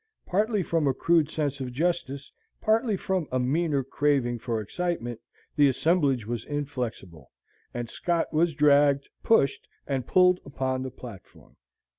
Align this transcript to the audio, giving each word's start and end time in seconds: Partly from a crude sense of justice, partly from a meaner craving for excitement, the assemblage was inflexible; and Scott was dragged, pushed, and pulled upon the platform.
Partly 0.25 0.63
from 0.63 0.87
a 0.87 0.95
crude 0.95 1.29
sense 1.29 1.59
of 1.59 1.71
justice, 1.71 2.31
partly 2.59 2.97
from 2.97 3.27
a 3.31 3.39
meaner 3.39 3.83
craving 3.83 4.39
for 4.39 4.59
excitement, 4.59 5.19
the 5.55 5.67
assemblage 5.67 6.25
was 6.25 6.43
inflexible; 6.45 7.29
and 7.71 7.87
Scott 7.87 8.33
was 8.33 8.55
dragged, 8.55 9.07
pushed, 9.21 9.67
and 9.85 10.07
pulled 10.07 10.39
upon 10.43 10.81
the 10.81 10.89
platform. 10.89 11.55